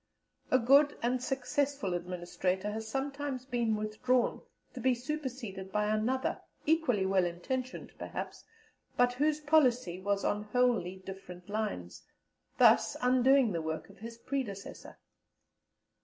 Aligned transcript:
A 0.49 0.57
good 0.57 0.97
and 1.03 1.21
successful 1.21 1.93
Administrator 1.93 2.71
has 2.71 2.87
sometimes 2.87 3.45
been 3.45 3.75
withdrawn 3.75 4.41
to 4.73 4.79
be 4.79 4.95
superseded 4.95 5.71
by 5.71 5.85
another, 5.93 6.41
equally 6.65 7.05
well 7.05 7.23
intentioned, 7.23 7.91
perhaps, 7.99 8.43
but 8.97 9.13
whose 9.13 9.41
policy 9.41 9.99
was 9.99 10.25
on 10.25 10.45
wholly 10.45 10.95
different 11.05 11.49
lines, 11.49 12.01
thus 12.57 12.97
undoing 12.99 13.51
the 13.51 13.61
work 13.61 13.91
of 13.91 13.99
his 13.99 14.17
predecessor. 14.17 14.97